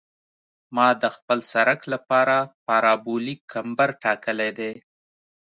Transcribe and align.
ما 0.75 0.87
د 1.01 1.03
خپل 1.15 1.39
سرک 1.51 1.81
لپاره 1.93 2.35
پارابولیک 2.65 3.39
کمبر 3.53 3.89
ټاکلی 4.03 4.49
دی 4.57 4.73